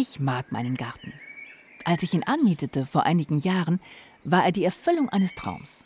[0.00, 1.12] Ich mag meinen Garten.
[1.84, 3.80] Als ich ihn anmietete vor einigen Jahren,
[4.22, 5.84] war er die Erfüllung eines Traums.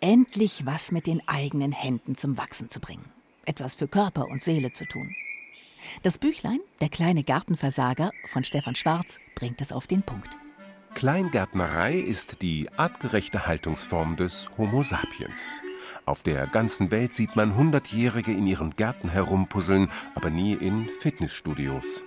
[0.00, 3.10] Endlich was mit den eigenen Händen zum Wachsen zu bringen.
[3.44, 5.16] Etwas für Körper und Seele zu tun.
[6.04, 10.38] Das Büchlein Der kleine Gartenversager von Stefan Schwarz bringt es auf den Punkt.
[10.94, 15.60] Kleingärtnerei ist die artgerechte Haltungsform des Homo sapiens.
[16.06, 22.04] Auf der ganzen Welt sieht man Hundertjährige in ihren Gärten herumpuzzeln, aber nie in Fitnessstudios.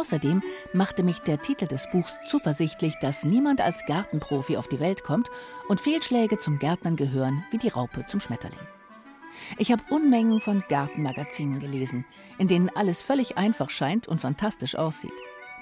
[0.00, 5.04] Außerdem machte mich der Titel des Buchs zuversichtlich, dass niemand als Gartenprofi auf die Welt
[5.04, 5.28] kommt
[5.68, 8.58] und Fehlschläge zum Gärtnern gehören wie die Raupe zum Schmetterling.
[9.58, 12.06] Ich habe Unmengen von Gartenmagazinen gelesen,
[12.38, 15.12] in denen alles völlig einfach scheint und fantastisch aussieht.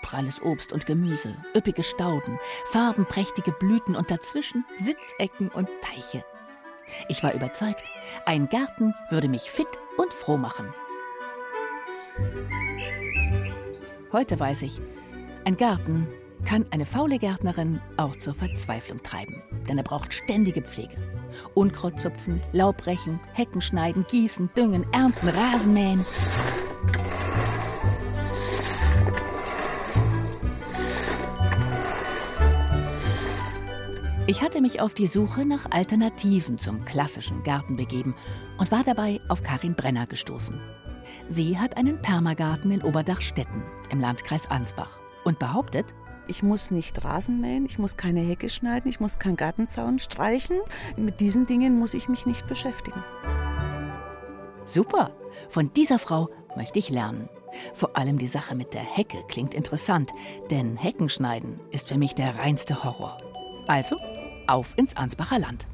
[0.03, 6.25] Pralles Obst und Gemüse, üppige Stauden, farbenprächtige Blüten und dazwischen Sitzecken und Teiche.
[7.09, 7.91] Ich war überzeugt,
[8.25, 9.67] ein Garten würde mich fit
[9.97, 10.73] und froh machen.
[14.11, 14.81] Heute weiß ich,
[15.45, 16.09] ein Garten
[16.47, 20.97] kann eine faule Gärtnerin auch zur Verzweiflung treiben, denn er braucht ständige Pflege.
[21.53, 26.07] Unkraut zupfen, Laub brechen, Hecken schneiden, gießen, düngen, ernten, Rasen mähen.
[34.27, 38.15] Ich hatte mich auf die Suche nach Alternativen zum klassischen Garten begeben
[38.57, 40.59] und war dabei auf Karin Brenner gestoßen.
[41.29, 45.95] Sie hat einen Permagarten in Oberdachstetten im Landkreis Ansbach und behauptet,
[46.27, 50.59] ich muss nicht Rasen mähen, ich muss keine Hecke schneiden, ich muss keinen Gartenzaun streichen.
[50.97, 53.03] Mit diesen Dingen muss ich mich nicht beschäftigen.
[54.65, 55.13] Super!
[55.49, 57.31] Von dieser Frau möchte ich lernen.
[57.73, 60.13] Vor allem die Sache mit der Hecke klingt interessant,
[60.51, 63.19] denn Heckenschneiden ist für mich der reinste Horror.
[63.67, 63.97] Also,
[64.47, 65.67] auf ins Ansbacher Land.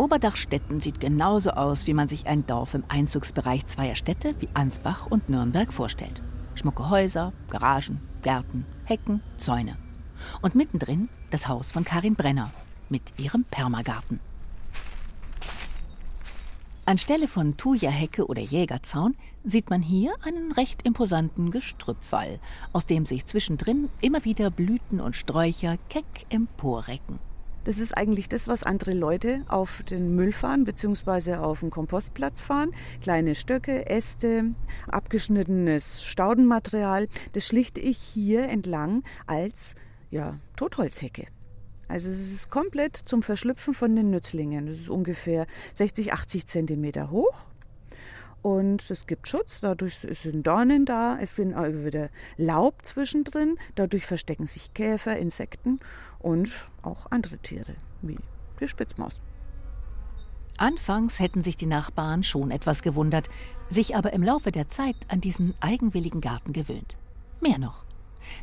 [0.00, 5.06] Oberdachstetten sieht genauso aus, wie man sich ein Dorf im Einzugsbereich zweier Städte wie Ansbach
[5.06, 6.22] und Nürnberg vorstellt.
[6.54, 9.76] Schmucke Häuser, Garagen, Gärten, Hecken, Zäune.
[10.40, 12.50] Und mittendrin das Haus von Karin Brenner
[12.88, 14.20] mit ihrem Permagarten.
[16.86, 22.40] Anstelle von Thuja-Hecke oder Jägerzaun sieht man hier einen recht imposanten Gestrüppwall,
[22.72, 27.18] aus dem sich zwischendrin immer wieder Blüten und Sträucher keck emporrecken.
[27.64, 31.34] Das ist eigentlich das, was andere Leute auf den Müll fahren bzw.
[31.34, 32.70] auf den Kompostplatz fahren.
[33.02, 34.54] Kleine Stöcke, Äste,
[34.88, 37.06] abgeschnittenes Staudenmaterial.
[37.32, 39.74] Das schlichte ich hier entlang als
[40.10, 41.26] ja, Totholzhecke.
[41.86, 44.66] Also es ist komplett zum Verschlüpfen von den Nützlingen.
[44.66, 47.50] Das ist ungefähr 60, 80 Zentimeter hoch.
[48.42, 54.06] Und es gibt Schutz, dadurch sind Dornen da, es sind auch wieder Laub zwischendrin, dadurch
[54.06, 55.78] verstecken sich Käfer, Insekten
[56.22, 56.50] und
[56.82, 58.18] auch andere Tiere, wie
[58.60, 59.20] die Spitzmaus.
[60.58, 63.28] Anfangs hätten sich die Nachbarn schon etwas gewundert,
[63.70, 66.98] sich aber im Laufe der Zeit an diesen eigenwilligen Garten gewöhnt.
[67.40, 67.84] Mehr noch.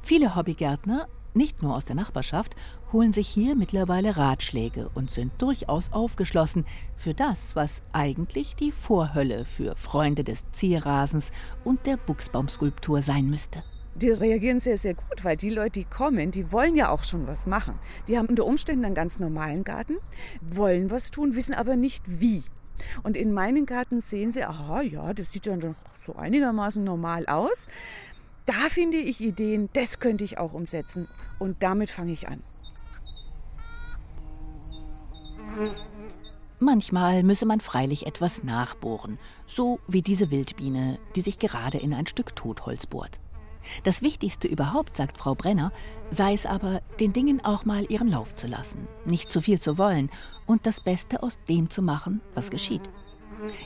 [0.02, 2.56] Viele Hobbygärtner, nicht nur aus der Nachbarschaft,
[2.92, 6.66] holen sich hier mittlerweile Ratschläge und sind durchaus aufgeschlossen
[6.96, 11.32] für das, was eigentlich die Vorhölle für Freunde des Zierrasens
[11.64, 13.64] und der Buchsbaumskulptur sein müsste
[14.02, 17.28] die reagieren sehr, sehr gut, weil die Leute, die kommen, die wollen ja auch schon
[17.28, 17.80] was machen.
[18.08, 19.98] Die haben unter Umständen einen ganz normalen Garten,
[20.42, 22.44] wollen was tun, wissen aber nicht wie.
[23.04, 25.58] Und in meinem Garten sehen sie, aha, ja, das sieht ja
[26.06, 27.68] so einigermaßen normal aus.
[28.46, 31.08] Da finde ich Ideen, das könnte ich auch umsetzen.
[31.40, 32.42] Und damit fange ich an.
[36.60, 42.08] Manchmal müsse man freilich etwas nachbohren, so wie diese Wildbiene, die sich gerade in ein
[42.08, 43.20] Stück Totholz bohrt.
[43.84, 45.72] Das Wichtigste überhaupt, sagt Frau Brenner,
[46.12, 49.78] sei es aber, den Dingen auch mal ihren Lauf zu lassen, nicht zu viel zu
[49.78, 50.10] wollen
[50.46, 52.84] und das Beste aus dem zu machen, was geschieht.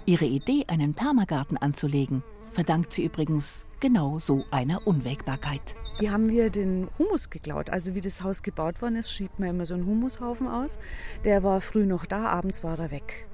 [0.05, 5.73] Ihre Idee, einen Permagarten anzulegen, verdankt sie übrigens genau so einer Unwägbarkeit.
[5.99, 7.69] Die haben wir den Humus geklaut.
[7.69, 10.77] Also wie das Haus gebaut worden ist, schiebt man immer so einen Humushaufen aus.
[11.25, 13.27] Der war früh noch da, abends war er weg.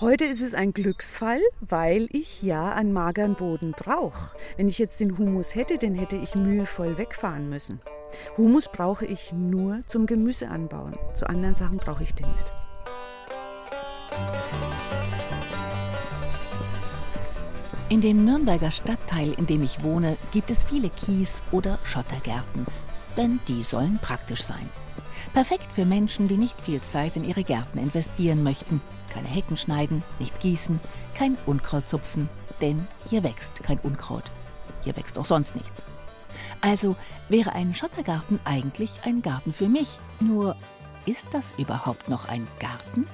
[0.00, 4.32] Heute ist es ein Glücksfall, weil ich ja einen mageren Boden brauche.
[4.56, 7.80] Wenn ich jetzt den Humus hätte, den hätte ich mühevoll wegfahren müssen.
[8.36, 10.96] Humus brauche ich nur zum Gemüse anbauen.
[11.14, 12.52] Zu anderen Sachen brauche ich den nicht.
[17.88, 22.66] In dem Nürnberger Stadtteil, in dem ich wohne, gibt es viele Kies- oder Schottergärten,
[23.16, 24.70] denn die sollen praktisch sein.
[25.38, 30.02] Perfekt für Menschen, die nicht viel Zeit in ihre Gärten investieren möchten keine Hecken schneiden,
[30.18, 30.80] nicht gießen,
[31.14, 32.28] kein Unkraut zupfen,
[32.60, 34.24] denn hier wächst kein Unkraut.
[34.82, 35.84] Hier wächst auch sonst nichts.
[36.60, 36.96] Also
[37.28, 40.00] wäre ein Schottergarten eigentlich ein Garten für mich.
[40.18, 40.56] Nur
[41.06, 43.06] ist das überhaupt noch ein Garten?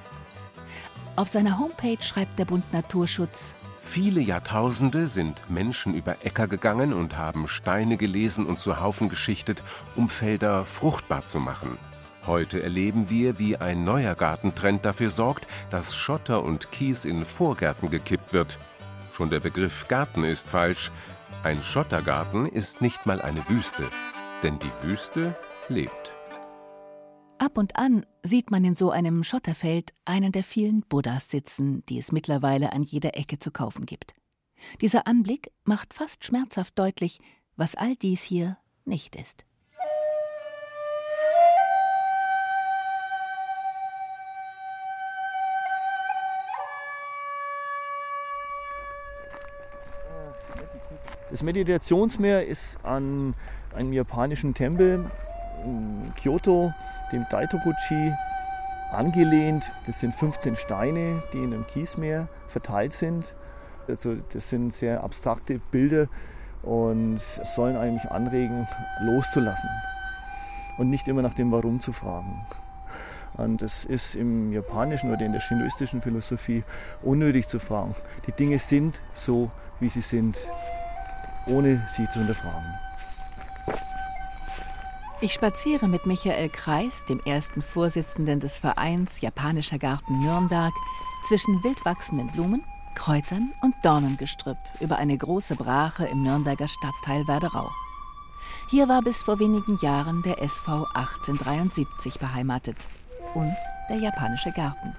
[1.15, 7.19] Auf seiner Homepage schreibt der Bund Naturschutz, Viele Jahrtausende sind Menschen über Äcker gegangen und
[7.19, 9.61] haben Steine gelesen und zu Haufen geschichtet,
[9.95, 11.77] um Felder fruchtbar zu machen.
[12.27, 17.89] Heute erleben wir, wie ein neuer Gartentrend dafür sorgt, dass Schotter und Kies in Vorgärten
[17.89, 18.57] gekippt wird.
[19.13, 20.91] Schon der Begriff Garten ist falsch.
[21.43, 23.87] Ein Schottergarten ist nicht mal eine Wüste,
[24.41, 25.35] denn die Wüste
[25.69, 26.13] lebt.
[27.37, 31.99] Ab und an sieht man in so einem Schotterfeld einen der vielen Buddhas sitzen, die
[31.99, 34.15] es mittlerweile an jeder Ecke zu kaufen gibt.
[34.81, 37.19] Dieser Anblick macht fast schmerzhaft deutlich,
[37.55, 39.45] was all dies hier nicht ist.
[51.31, 53.33] Das Meditationsmeer ist an
[53.75, 55.03] einem japanischen Tempel
[55.63, 56.71] in Kyoto,
[57.11, 58.13] dem Daitokuchi,
[58.91, 59.71] angelehnt.
[59.87, 63.33] Das sind 15 Steine, die in einem Kiesmeer verteilt sind.
[63.87, 66.07] Also das sind sehr abstrakte Bilder
[66.61, 68.67] und sollen eigentlich anregen,
[69.01, 69.69] loszulassen
[70.77, 72.45] und nicht immer nach dem Warum zu fragen.
[73.33, 76.63] Und das ist im japanischen oder in der shintoistischen Philosophie
[77.01, 77.95] unnötig zu fragen.
[78.27, 79.49] Die Dinge sind so,
[79.79, 80.37] wie sie sind
[81.47, 82.73] ohne sie zu hinterfragen.
[85.21, 90.73] Ich spaziere mit Michael Kreis, dem ersten Vorsitzenden des Vereins Japanischer Garten Nürnberg,
[91.27, 92.63] zwischen wildwachsenden Blumen,
[92.95, 97.69] Kräutern und Dornengestrüpp über eine große Brache im Nürnberger Stadtteil Werderau.
[98.69, 102.77] Hier war bis vor wenigen Jahren der SV 1873 beheimatet
[103.33, 103.53] und
[103.89, 104.93] der Japanische Garten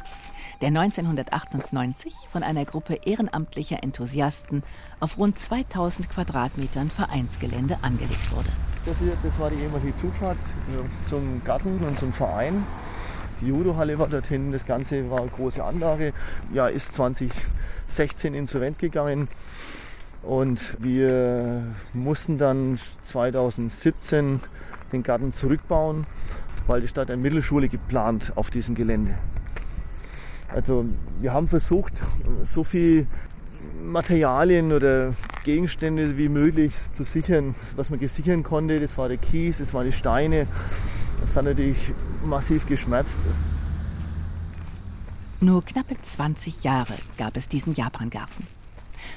[0.60, 4.62] der 1998 von einer Gruppe ehrenamtlicher Enthusiasten
[5.00, 8.48] auf rund 2000 Quadratmetern Vereinsgelände angelegt wurde.
[8.86, 12.64] Das, hier, das war die ehemalige Zufahrt äh, zum Garten und zum Verein.
[13.40, 16.12] Die Judohalle war dorthin, das Ganze war eine große Anlage.
[16.54, 19.28] Ja, ist 2016 insolvent gegangen.
[20.22, 21.62] Und wir
[21.92, 24.40] mussten dann 2017
[24.92, 26.06] den Garten zurückbauen,
[26.66, 29.16] weil die Stadt eine Mittelschule geplant auf diesem Gelände.
[30.48, 30.84] Also
[31.20, 32.02] wir haben versucht,
[32.42, 33.06] so viel
[33.82, 35.14] Materialien oder
[35.44, 38.80] Gegenstände wie möglich zu sichern, was man gesichern konnte.
[38.80, 40.46] Das war der Kies, das waren die Steine.
[41.20, 41.78] Das hat natürlich
[42.24, 43.18] massiv geschmerzt.
[45.40, 48.46] Nur knappe 20 Jahre gab es diesen Japangarten.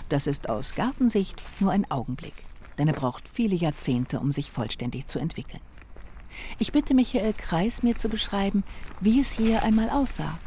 [0.10, 2.34] Das ist aus Gartensicht nur ein Augenblick,
[2.78, 5.62] denn er braucht viele Jahrzehnte, um sich vollständig zu entwickeln.
[6.58, 8.64] Ich bitte Michael Kreis, mir zu beschreiben,
[9.00, 10.38] wie es hier einmal aussah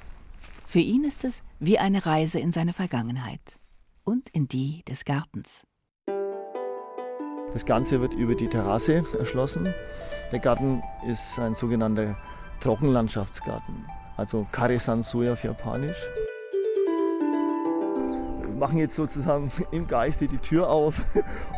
[0.72, 3.42] für ihn ist es wie eine Reise in seine Vergangenheit
[4.04, 5.64] und in die des Gartens.
[7.52, 9.74] Das Ganze wird über die Terrasse erschlossen.
[10.30, 12.16] Der Garten ist ein sogenannter
[12.60, 13.84] Trockenlandschaftsgarten,
[14.16, 16.08] also Kare-Sansui auf Japanisch.
[18.40, 21.04] Wir machen jetzt sozusagen im Geiste die Tür auf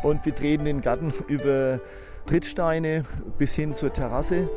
[0.03, 1.79] und betreten den Garten über
[2.25, 3.05] Trittsteine
[3.37, 4.49] bis hin zur Terrasse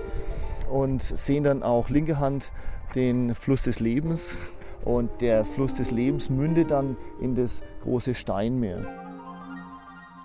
[0.69, 2.51] und sehen dann auch linke Hand
[2.95, 4.39] den Fluss des Lebens.
[4.85, 8.87] Und der Fluss des Lebens mündet dann in das große Steinmeer.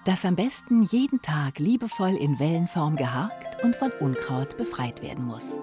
[0.05, 5.59] Das am besten jeden Tag liebevoll in Wellenform gehakt und von Unkraut befreit werden muss.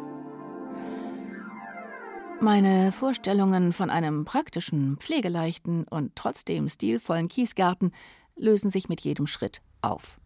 [2.40, 7.92] Meine Vorstellungen von einem praktischen, pflegeleichten und trotzdem stilvollen Kiesgarten
[8.34, 10.18] lösen sich mit jedem Schritt auf.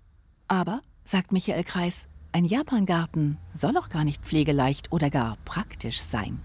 [0.46, 6.40] Aber, sagt Michael Kreis, ein Japangarten soll auch gar nicht pflegeleicht oder gar praktisch sein.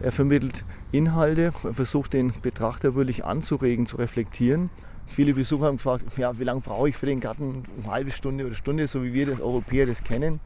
[0.00, 4.70] Er vermittelt Inhalte, er versucht den Betrachter wirklich anzuregen, zu reflektieren.
[5.06, 7.64] Viele Besucher haben gefragt, ja, wie lange brauche ich für den Garten?
[7.82, 10.40] Eine halbe Stunde oder Stunde, so wie wir das Europäer das kennen.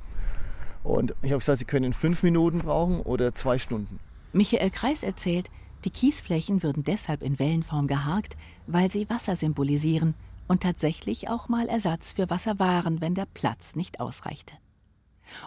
[0.85, 4.01] Und ich habe gesagt, Sie können fünf Minuten brauchen oder zwei Stunden.
[4.33, 5.51] Michael Kreis erzählt,
[5.85, 10.15] die Kiesflächen würden deshalb in Wellenform geharkt, weil sie Wasser symbolisieren
[10.49, 14.55] und tatsächlich auch mal Ersatz für Wasser waren, wenn der Platz nicht ausreichte.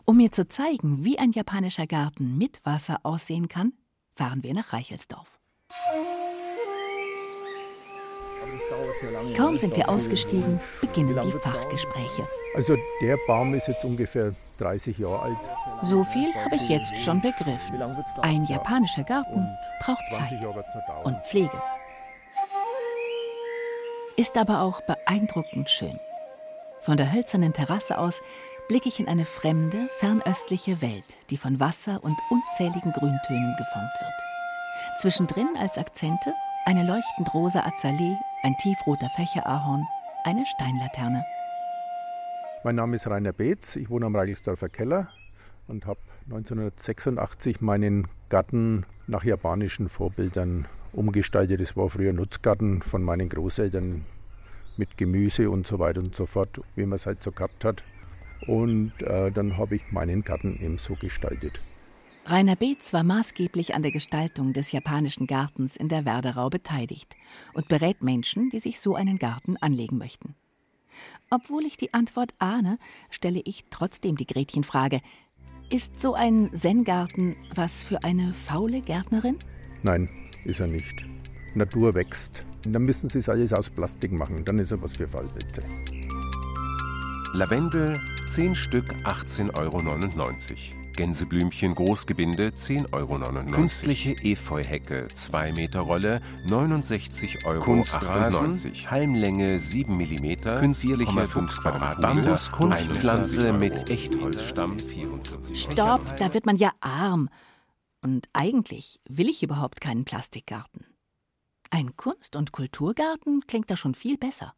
[0.03, 3.73] Um mir zu zeigen, wie ein japanischer Garten mit Wasser aussehen kann,
[4.15, 5.39] fahren wir nach Reichelsdorf.
[9.35, 12.27] Kaum sind wir ausgestiegen, beginnen die Fachgespräche.
[12.55, 15.37] Also der Baum ist jetzt ungefähr 30 Jahre alt.
[15.83, 17.81] So viel habe ich jetzt schon begriffen.
[18.21, 19.45] Ein japanischer Garten
[19.81, 20.31] braucht Zeit
[21.03, 21.61] und Pflege.
[24.15, 25.99] Ist aber auch beeindruckend schön.
[26.81, 28.21] Von der hölzernen Terrasse aus
[28.67, 35.01] blicke ich in eine fremde, fernöstliche Welt, die von Wasser und unzähligen Grüntönen geformt wird.
[35.01, 36.33] Zwischendrin als Akzente
[36.65, 39.85] eine leuchtend rosa Azalee, ein tiefroter Fächerahorn,
[40.23, 41.23] eine Steinlaterne.
[42.63, 45.09] Mein Name ist Rainer Beetz, ich wohne am Reichelsdorfer Keller
[45.67, 51.61] und habe 1986 meinen Garten nach japanischen Vorbildern umgestaltet.
[51.61, 54.05] Es war früher Nutzgarten von meinen Großeltern
[54.77, 57.83] mit Gemüse und so weiter und so fort, wie man es halt so gehabt hat.
[58.47, 61.61] Und äh, dann habe ich meinen Garten eben so gestaltet.
[62.27, 67.15] Rainer Beetz war maßgeblich an der Gestaltung des japanischen Gartens in der Werderau beteiligt
[67.53, 70.33] und berät Menschen, die sich so einen Garten anlegen möchten.
[71.29, 72.79] Obwohl ich die Antwort ahne,
[73.11, 75.01] stelle ich trotzdem die Gretchenfrage:
[75.69, 79.37] Ist so ein Zen-Garten was für eine faule Gärtnerin?
[79.83, 80.09] Nein,
[80.45, 81.05] ist er nicht.
[81.53, 82.45] Natur wächst.
[82.67, 84.43] Dann müssen sie es alles aus Plastik machen.
[84.43, 85.61] Dann ist er was für Faulplätze.
[87.35, 89.77] Lavendel 10 Stück 18,99 Euro.
[90.95, 93.45] Gänseblümchen Großgebinde 10,99 Euro.
[93.51, 97.59] Künstliche Efeuhecke 2 Meter Rolle 69,98 Euro.
[97.59, 98.55] Kunstrasen
[98.89, 100.61] Halmlänge 7 mm.
[100.61, 102.39] Künstliche 5 Quadratmeter.
[102.53, 107.27] Kunstpflanze mit Echtholzstamm 44 Stopp, da wird man ja arm.
[108.01, 110.85] Und eigentlich will ich überhaupt keinen Plastikgarten.
[111.69, 114.53] Ein Kunst- und Kulturgarten klingt da schon viel besser.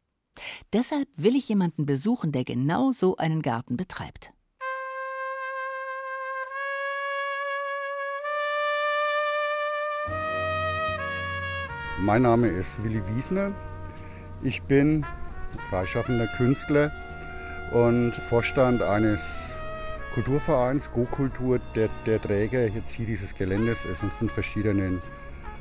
[0.74, 4.32] Deshalb will ich jemanden besuchen, der genau so einen Garten betreibt.
[12.00, 13.54] Mein Name ist Willi Wiesner.
[14.44, 15.04] Ich bin
[15.70, 16.92] freischaffender Künstler
[17.72, 19.56] und Vorstand eines
[20.14, 21.60] Kulturvereins Go-Kultur.
[21.76, 25.00] Der, der, Träger jetzt hier dieses Geländes ist und von verschiedenen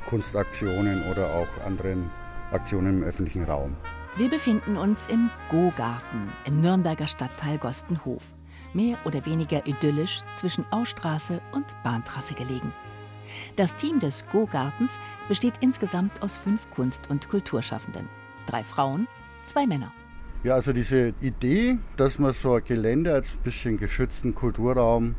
[0.05, 2.11] Kunstaktionen oder auch anderen
[2.51, 3.75] Aktionen im öffentlichen Raum.
[4.17, 8.33] Wir befinden uns im Go-Garten im Nürnberger Stadtteil Gostenhof,
[8.73, 12.73] mehr oder weniger idyllisch zwischen Ausstraße und Bahntrasse gelegen.
[13.57, 14.97] Das Team des Go-Gartens
[15.27, 18.09] besteht insgesamt aus fünf Kunst- und Kulturschaffenden.
[18.47, 19.07] Drei Frauen,
[19.43, 19.91] zwei Männer.
[20.43, 25.13] Ja, also diese Idee, dass wir so ein Gelände als bisschen geschützten Kulturraum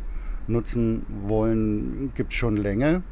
[0.49, 3.03] nutzen wollen, gibt es schon länger.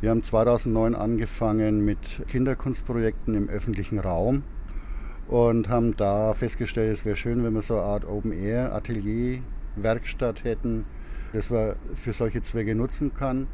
[0.00, 4.42] Wir haben 2009 angefangen mit Kinderkunstprojekten im öffentlichen Raum
[5.28, 9.40] und haben da festgestellt, es wäre schön, wenn wir so eine Art Open-Air-Atelier,
[9.76, 10.84] Werkstatt hätten,
[11.32, 13.48] das man für solche Zwecke nutzen kann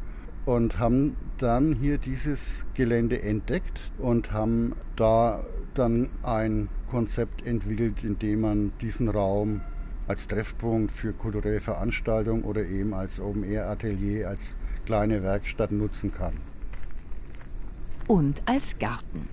[0.46, 8.18] und haben dann hier dieses Gelände entdeckt und haben da dann ein Konzept entwickelt, in
[8.18, 9.60] dem man diesen Raum
[10.08, 16.34] als Treffpunkt für kulturelle Veranstaltungen oder eben als Open-Air-Atelier, als kleine Werkstatt nutzen kann.
[18.08, 19.28] Und als Garten.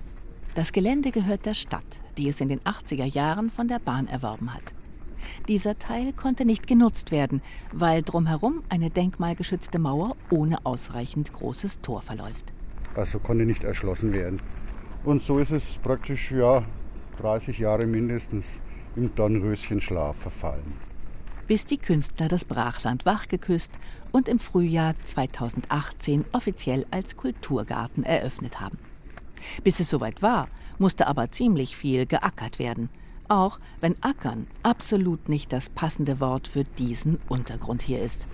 [0.54, 4.52] Das Gelände gehört der Stadt, die es in den 80er Jahren von der Bahn erworben
[4.52, 4.74] hat.
[5.46, 12.02] Dieser Teil konnte nicht genutzt werden, weil drumherum eine denkmalgeschützte Mauer ohne ausreichend großes Tor
[12.02, 12.52] verläuft.
[12.94, 14.40] Also konnte nicht erschlossen werden.
[15.04, 16.64] Und so ist es praktisch ja
[17.18, 18.60] 30 Jahre mindestens
[18.96, 20.72] im Dornröschenschlaf verfallen.
[21.46, 23.72] Bis die Künstler das Brachland wachgeküsst
[24.12, 28.78] und im Frühjahr 2018 offiziell als Kulturgarten eröffnet haben.
[29.64, 30.48] Bis es soweit war,
[30.78, 32.88] musste aber ziemlich viel geackert werden.
[33.28, 38.26] Auch wenn Ackern absolut nicht das passende Wort für diesen Untergrund hier ist.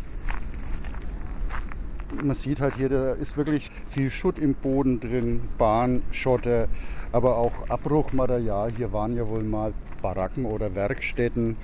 [2.22, 6.68] Man sieht halt hier, da ist wirklich viel Schutt im Boden drin, Bahnschotter,
[7.10, 8.70] aber auch Abbruchmaterial.
[8.70, 11.56] Hier waren ja wohl mal Baracken oder Werkstätten.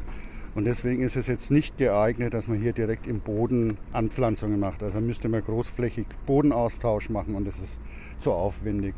[0.56, 4.82] Und deswegen ist es jetzt nicht geeignet, dass man hier direkt im Boden Anpflanzungen macht.
[4.82, 7.80] Also müsste man großflächig Bodenaustausch machen und das ist
[8.18, 8.94] zu aufwendig.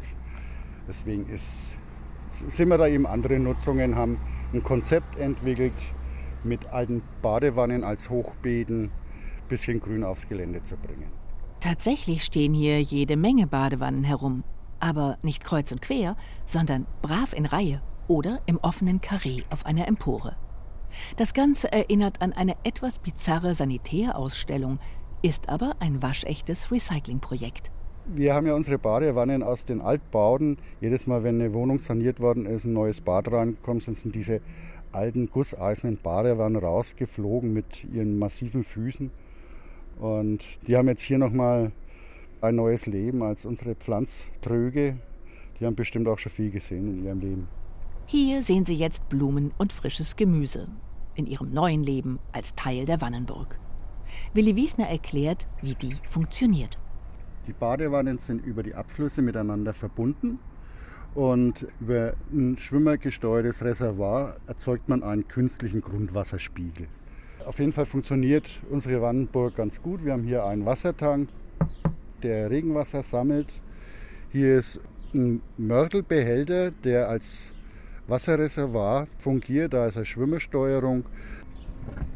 [0.89, 1.79] Deswegen ist
[2.33, 4.19] sind wir da eben andere Nutzungen, haben
[4.53, 5.75] ein Konzept entwickelt,
[6.45, 8.91] mit alten Badewannen als Hochbeeten
[9.49, 11.13] bisschen Grün aufs Gelände zu bringen.
[11.61, 14.45] Tatsächlich stehen hier jede Menge Badewannen herum,
[14.81, 19.87] aber nicht kreuz und quer, sondern brav in Reihe oder im offenen Karree auf einer
[19.87, 20.37] Empore.
[21.17, 24.79] Das Ganze erinnert an eine etwas bizarre Sanitärausstellung,
[25.23, 27.71] ist aber ein waschechtes Recyclingprojekt.
[28.07, 30.59] Wir haben ja unsere Badewannen aus den Altbauten.
[30.81, 34.41] Jedes Mal, wenn eine Wohnung saniert worden ist, ein neues Bad reingekommen sind, sind diese
[34.91, 39.11] alten gusseisernen Badewannen rausgeflogen mit ihren massiven Füßen.
[40.01, 41.71] Und die haben jetzt hier nochmal
[42.41, 44.97] ein neues Leben als unsere Pflanztröge.
[45.61, 47.49] Die haben bestimmt auch schon viel gesehen in ihrem Leben.
[48.07, 50.67] Hier sehen Sie jetzt Blumen und frisches Gemüse
[51.15, 53.59] in ihrem neuen Leben als Teil der Wannenburg.
[54.35, 56.79] Willi Wiesner erklärt, wie die funktioniert.
[57.47, 60.39] Die Badewannen sind über die Abflüsse miteinander verbunden
[61.15, 66.87] und über ein schwimmergesteuertes Reservoir erzeugt man einen künstlichen Grundwasserspiegel.
[67.45, 70.05] Auf jeden Fall funktioniert unsere Wannenburg ganz gut.
[70.05, 71.29] Wir haben hier einen Wassertank,
[72.23, 73.49] der Regenwasser sammelt.
[74.31, 74.79] Hier ist
[75.13, 77.51] ein Mörtelbehälter, der als
[78.07, 79.75] Wasserreservoir fungiert.
[79.75, 81.05] Da ist eine Schwimmersteuerung.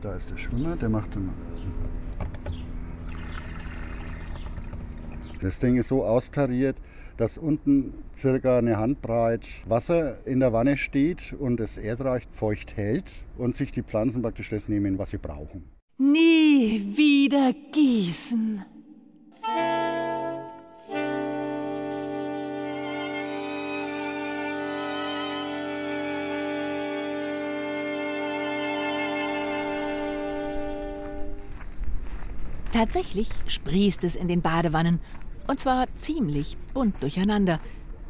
[0.00, 1.16] Da ist der Schwimmer, der macht
[5.40, 6.76] Das Ding ist so austariert,
[7.18, 13.12] dass unten circa eine Handbreit Wasser in der Wanne steht und es erdreich feucht hält
[13.36, 15.64] und sich die Pflanzen praktisch das nehmen, was sie brauchen.
[15.98, 18.64] Nie wieder gießen.
[32.72, 35.00] Tatsächlich sprießt es in den Badewannen
[35.48, 37.60] und zwar ziemlich bunt durcheinander.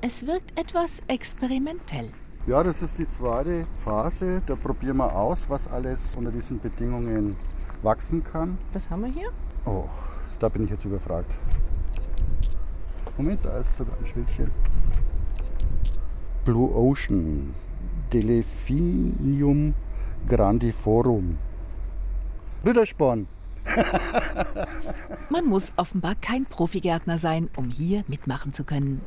[0.01, 2.11] Es wirkt etwas experimentell.
[2.47, 4.43] Ja, das ist die zweite Phase.
[4.47, 7.37] Da probieren wir aus, was alles unter diesen Bedingungen
[7.83, 8.59] wachsen kann.
[8.73, 9.31] Was haben wir hier?
[9.65, 9.85] Oh,
[10.39, 11.33] da bin ich jetzt überfragt.
[13.17, 14.51] Moment, da ist sogar ein Schildchen.
[16.45, 17.55] Blue Ocean,
[18.13, 19.75] Delphinium
[20.29, 21.39] grandiforum.
[22.65, 23.27] Rittersporn.
[25.31, 29.01] Man muss offenbar kein Profigärtner sein, um hier mitmachen zu können.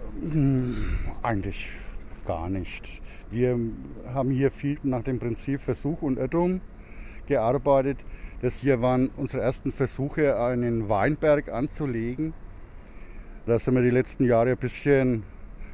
[1.23, 1.69] Eigentlich
[2.25, 3.01] gar nicht.
[3.31, 3.59] Wir
[4.13, 6.61] haben hier viel nach dem Prinzip Versuch und Irrtum
[7.27, 7.99] gearbeitet.
[8.41, 12.33] Das hier waren unsere ersten Versuche, einen Weinberg anzulegen.
[13.45, 15.23] Da sind wir die letzten Jahre ein bisschen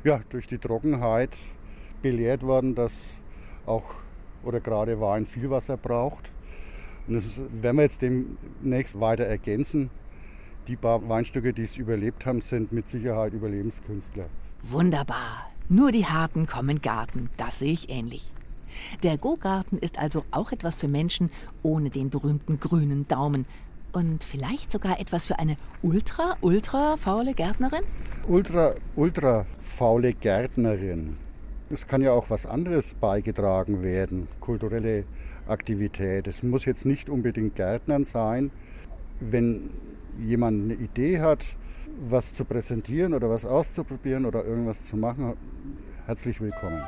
[0.03, 1.35] ja, durch die Trockenheit
[2.01, 3.19] belehrt worden, dass
[3.65, 3.95] auch
[4.43, 6.31] oder gerade Wein viel Wasser braucht.
[7.07, 7.25] Und das
[7.61, 9.89] werden wir jetzt demnächst weiter ergänzen.
[10.67, 14.25] Die paar Weinstücke, die es überlebt haben, sind mit Sicherheit Überlebenskünstler.
[14.63, 15.51] Wunderbar.
[15.69, 17.29] Nur die Harten kommen Garten.
[17.37, 18.31] Das sehe ich ähnlich.
[19.03, 21.29] Der Go-Garten ist also auch etwas für Menschen
[21.63, 23.45] ohne den berühmten grünen Daumen.
[23.93, 27.83] Und vielleicht sogar etwas für eine ultra, ultra faule Gärtnerin?
[28.27, 31.17] Ultra, ultra faule Gärtnerin.
[31.69, 34.27] Es kann ja auch was anderes beigetragen werden.
[34.39, 35.05] Kulturelle
[35.47, 36.27] Aktivität.
[36.27, 38.51] Es muss jetzt nicht unbedingt Gärtnern sein.
[39.19, 39.69] Wenn
[40.19, 41.45] jemand eine Idee hat,
[42.09, 45.33] was zu präsentieren oder was auszuprobieren oder irgendwas zu machen,
[46.05, 46.83] herzlich willkommen.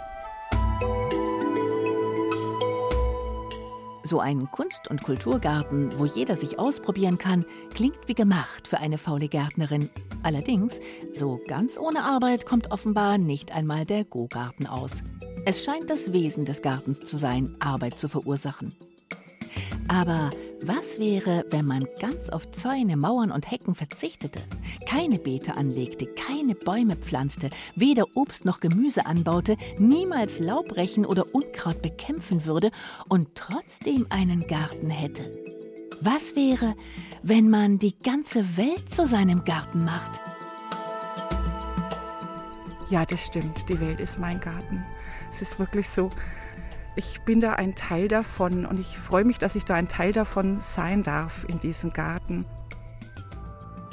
[4.03, 8.97] So ein Kunst- und Kulturgarten, wo jeder sich ausprobieren kann, klingt wie gemacht für eine
[8.97, 9.89] faule Gärtnerin.
[10.23, 10.79] Allerdings,
[11.13, 15.03] so ganz ohne Arbeit kommt offenbar nicht einmal der Go-Garten aus.
[15.49, 18.75] Es scheint das Wesen des Gartens zu sein, Arbeit zu verursachen.
[19.87, 20.29] Aber
[20.61, 24.41] was wäre, wenn man ganz auf Zäune, Mauern und Hecken verzichtete,
[24.85, 31.33] keine Beete anlegte, keine Bäume pflanzte, weder Obst noch Gemüse anbaute, niemals Laub rächen oder
[31.33, 32.69] Unkraut bekämpfen würde
[33.07, 35.31] und trotzdem einen Garten hätte?
[36.01, 36.75] Was wäre,
[37.23, 40.19] wenn man die ganze Welt zu seinem Garten macht?
[42.89, 43.69] Ja, das stimmt.
[43.69, 44.83] Die Welt ist mein Garten.
[45.29, 46.09] Es ist wirklich so,
[46.95, 50.13] ich bin da ein Teil davon und ich freue mich, dass ich da ein Teil
[50.13, 52.45] davon sein darf in diesem Garten.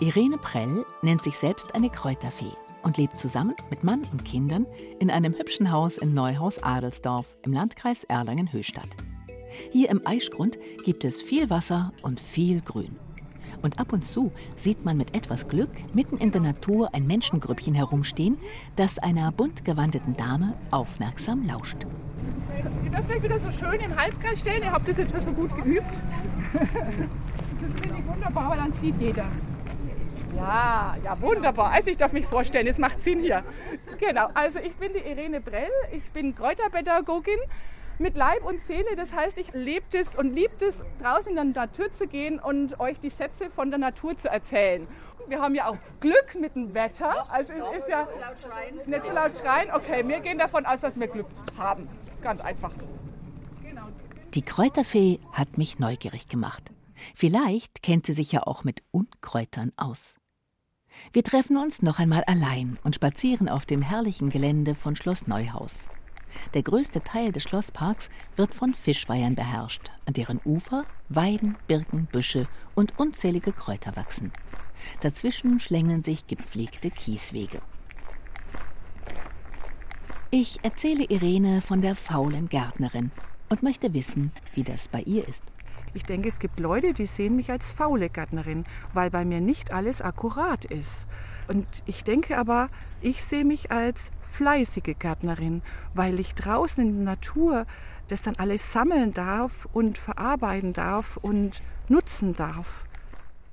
[0.01, 4.67] Irene Prell nennt sich selbst eine Kräuterfee und lebt zusammen mit Mann und Kindern
[5.01, 8.97] in einem hübschen Haus in Neuhaus-Adelsdorf im Landkreis Erlangen-Höchstadt.
[9.71, 12.99] Hier im Eischgrund gibt es viel Wasser und viel Grün.
[13.63, 17.75] Und ab und zu sieht man mit etwas Glück mitten in der Natur ein Menschengrüppchen
[17.75, 18.39] herumstehen,
[18.77, 21.79] das einer bunt gewandeten Dame aufmerksam lauscht.
[22.85, 24.63] Ihr dürft euch wieder so schön im Halbkreis stellen.
[24.63, 25.99] Ihr habt das jetzt so gut geübt.
[27.65, 29.25] Das finde ich wunderbar, weil dann sieht jeder.
[30.37, 31.71] Ja, ja, wunderbar.
[31.71, 33.43] Also ich darf mich vorstellen, es macht Sinn hier.
[33.99, 37.39] Genau, also ich bin die Irene Brell, ich bin Kräuterpädagogin
[37.99, 38.97] mit Leib und Seele.
[38.97, 42.81] Das heißt, ich lebe es und liebt es, draußen in der Natur zu gehen und
[42.81, 44.87] euch die Schätze von der Natur zu erzählen.
[45.29, 47.31] Wir haben ja auch Glück mit dem Wetter.
[47.31, 48.07] Also es ist ja
[48.87, 49.71] nicht zu laut schreien.
[49.73, 51.29] Okay, wir gehen davon aus, dass wir Glück
[51.59, 51.89] haben.
[52.23, 52.73] Ganz einfach.
[54.35, 56.71] Die Kräuterfee hat mich neugierig gemacht.
[57.15, 60.17] Vielleicht kennt sie sich ja auch mit Unkräutern aus.
[61.13, 65.87] Wir treffen uns noch einmal allein und spazieren auf dem herrlichen Gelände von Schloss Neuhaus.
[66.55, 72.47] Der größte Teil des Schlossparks wird von Fischweihern beherrscht, an deren Ufer Weiden, Birken, Büsche
[72.75, 74.33] und unzählige Kräuter wachsen.
[75.01, 77.61] Dazwischen schlängeln sich gepflegte Kieswege.
[80.31, 83.13] Ich erzähle Irene von der faulen Gärtnerin
[83.49, 85.45] und möchte wissen, wie das bei ihr ist.
[85.95, 89.73] Ich denke, es gibt Leute, die sehen mich als faule Gärtnerin, weil bei mir nicht
[89.73, 91.07] alles akkurat ist.
[91.49, 92.69] Und ich denke aber,
[93.01, 95.63] ich sehe mich als fleißige Gärtnerin,
[95.95, 97.67] weil ich draußen in der Natur
[98.09, 102.85] das dann alles sammeln darf und verarbeiten darf und nutzen darf.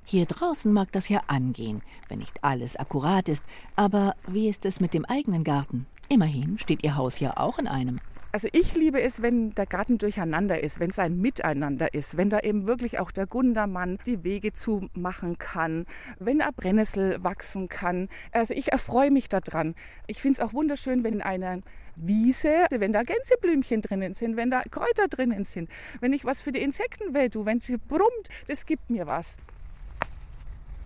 [0.04, 3.44] Hier draußen mag das ja angehen, wenn nicht alles akkurat ist,
[3.76, 5.86] aber wie ist es mit dem eigenen Garten?
[6.08, 8.00] Immerhin steht Ihr Haus ja auch in einem.
[8.34, 12.30] Also ich liebe es, wenn der Garten durcheinander ist, wenn es ein Miteinander ist, wenn
[12.30, 15.84] da eben wirklich auch der Gundermann die Wege zumachen kann,
[16.18, 18.08] wenn ein Brennnessel wachsen kann.
[18.32, 19.74] Also ich erfreue mich daran.
[20.06, 21.58] Ich finde es auch wunderschön, wenn in einer
[21.94, 25.68] Wiese, wenn da Gänseblümchen drinnen sind, wenn da Kräuter drinnen sind,
[26.00, 29.36] wenn ich was für die Insektenwelt tue, wenn sie brummt, das gibt mir was.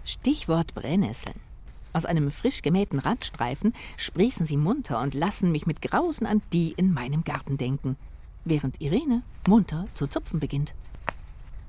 [0.05, 1.39] Stichwort Brennnesseln.
[1.97, 6.75] Aus einem frisch gemähten Randstreifen sprießen sie munter und lassen mich mit Grausen an die
[6.77, 7.97] in meinem Garten denken,
[8.45, 10.75] während Irene munter zu zupfen beginnt.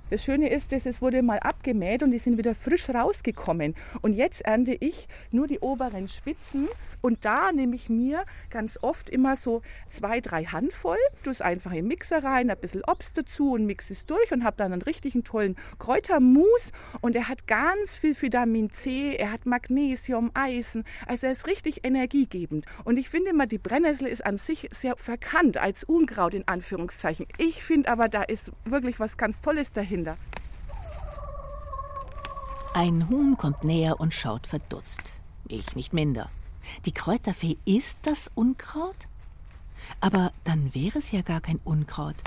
[0.10, 3.76] Das Schöne ist, dass es wurde mal abgemäht und die sind wieder frisch rausgekommen.
[4.02, 6.70] Und jetzt ernte ich nur die oberen Spitzen
[7.02, 11.74] und da nehme ich mir ganz oft immer so zwei, drei Handvoll, tue es einfach
[11.74, 14.82] im Mixer rein, ein bisschen Obst dazu und mixe es durch und habe dann einen
[14.82, 21.28] richtigen tollen Kräutermus und er hat ganz viel Vitamin C, er hat Magnesium, Eisen, also
[21.28, 22.66] er ist richtig energiegebend.
[22.86, 27.28] Und ich finde immer, die Brennnessel ist an sich sehr verkannt als Unkraut in Anführungszeichen.
[27.38, 30.16] Ich finde aber, da ist wirklich was ganz Tolles dahinter Kinder.
[32.76, 35.02] Ein Huhn kommt näher und schaut verdutzt.
[35.48, 36.30] Ich nicht minder.
[36.86, 39.08] Die Kräuterfee ist das Unkraut?
[40.00, 42.18] Aber dann wäre es ja gar kein Unkraut.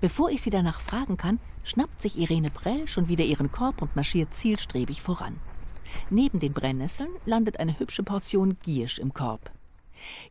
[0.00, 3.94] Bevor ich sie danach fragen kann, schnappt sich Irene Prell schon wieder ihren Korb und
[3.94, 5.38] marschiert zielstrebig voran.
[6.08, 9.50] Neben den Brennnesseln landet eine hübsche Portion Giersch im Korb.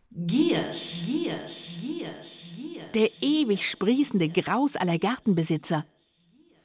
[0.10, 2.92] Giersch, Giersch, Giersch, Giersch.
[2.96, 5.86] Der ewig sprießende Graus aller Gartenbesitzer.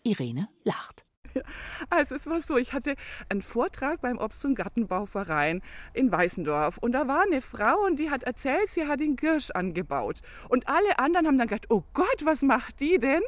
[0.08, 1.04] Irene lacht.
[1.90, 2.94] Also es war so, ich hatte
[3.28, 5.62] einen Vortrag beim Obst- und Gartenbauverein
[5.94, 9.50] in Weißendorf und da war eine Frau und die hat erzählt, sie hat den Girsch
[9.50, 13.22] angebaut und alle anderen haben dann gedacht, oh Gott, was macht die denn?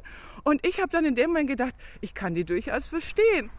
[0.45, 3.51] Und ich habe dann in dem Moment gedacht, ich kann die durchaus verstehen.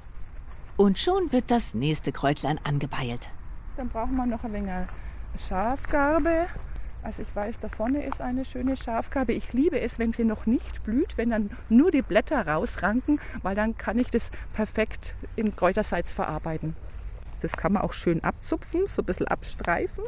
[0.78, 3.30] Und schon wird das nächste Kräutlein angebeilt.
[3.78, 4.88] Dann brauchen wir noch ein wenig
[5.38, 6.48] Schafgarbe
[7.04, 9.34] also ich weiß, da vorne ist eine schöne Schafgarbe.
[9.34, 13.56] Ich liebe es, wenn sie noch nicht blüht, wenn dann nur die Blätter rausranken, weil
[13.56, 16.76] dann kann ich das perfekt in Kräutersalz verarbeiten.
[17.42, 20.04] Das kann man auch schön abzupfen, so ein bisschen abstreifen.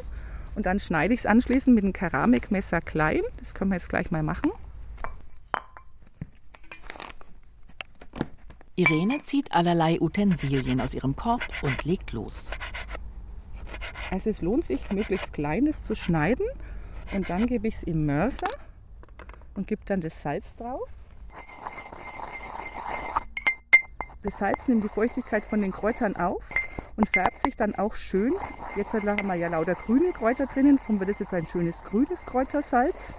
[0.54, 3.22] Und dann schneide ich es anschließend mit einem Keramikmesser klein.
[3.38, 4.52] Das können wir jetzt gleich mal machen.
[8.76, 12.50] Irene zieht allerlei Utensilien aus ihrem Korb und legt los.
[14.12, 16.46] Also es lohnt sich, möglichst kleines zu schneiden
[17.12, 18.48] und dann gebe ich es im Mörser
[19.54, 20.88] und gebe dann das Salz drauf.
[24.22, 26.48] Das Salz nimmt die Feuchtigkeit von den Kräutern auf
[26.96, 28.32] und färbt sich dann auch schön.
[28.76, 32.24] Jetzt haben wir ja lauter grüne Kräuter drinnen, darum wird es jetzt ein schönes grünes
[32.24, 33.14] Kräutersalz.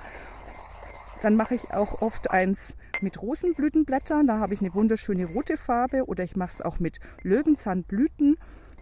[1.21, 6.05] Dann mache ich auch oft eins mit Rosenblütenblättern, da habe ich eine wunderschöne rote Farbe
[6.05, 8.37] oder ich mache es auch mit Löwenzahnblüten.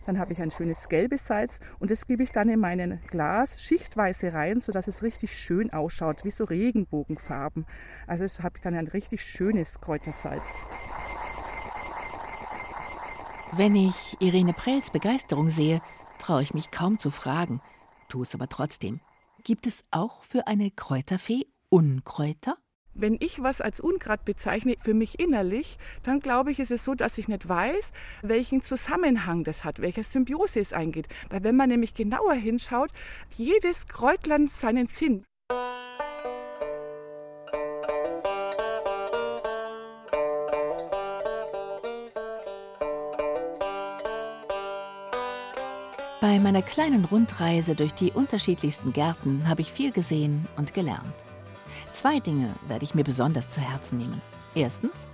[0.06, 3.62] Dann habe ich ein schönes gelbes Salz und das gebe ich dann in meinen Glas
[3.62, 7.66] schichtweise rein, sodass es richtig schön ausschaut, wie so Regenbogenfarben.
[8.08, 10.44] Also habe ich dann ein richtig schönes Kräutersalz.
[13.54, 15.82] Wenn ich Irene Prells Begeisterung sehe,
[16.18, 17.62] traue ich mich kaum zu fragen,
[18.10, 19.00] tue es aber trotzdem.
[19.44, 22.58] Gibt es auch für eine Kräuterfee Unkräuter?
[22.96, 26.94] Wenn ich was als Unkraut bezeichne, für mich innerlich, dann glaube ich, ist es so,
[26.94, 31.08] dass ich nicht weiß, welchen Zusammenhang das hat, welcher Symbiose es eingeht.
[31.30, 32.92] Weil wenn man nämlich genauer hinschaut,
[33.36, 35.24] jedes Kräutland seinen Sinn.
[46.22, 51.33] Bei meiner kleinen Rundreise durch die unterschiedlichsten Gärten habe ich viel gesehen und gelernt.
[51.94, 54.22] Zwei Dinge werde ich mir besonders zu Herzen nehmen.
[54.56, 55.08] Erstens,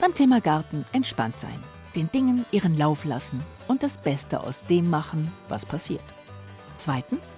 [0.00, 1.62] beim Thema Garten entspannt sein,
[1.94, 6.02] den Dingen ihren Lauf lassen und das Beste aus dem machen, was passiert.
[6.76, 7.34] Zweitens,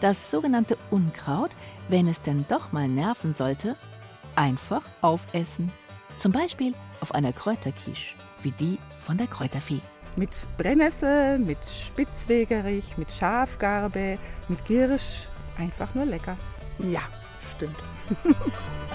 [0.00, 1.50] das sogenannte Unkraut,
[1.88, 3.76] wenn es denn doch mal nerven sollte,
[4.34, 5.72] einfach aufessen.
[6.18, 9.80] Zum Beispiel auf einer Kräuterquiche, wie die von der Kräuterfee.
[10.16, 15.28] Mit Brennnessel, mit Spitzwegerich, mit Schafgarbe, mit Girsch.
[15.58, 16.36] Einfach nur lecker.
[16.78, 17.02] Ja,
[17.56, 17.76] stimmt.